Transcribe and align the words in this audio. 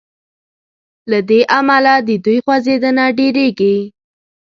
له 1.11 1.19
دې 1.29 1.41
امله 1.57 1.93
د 2.07 2.09
دوی 2.25 2.37
خوځیدنه 2.45 3.05
ډیریږي. 3.17 3.77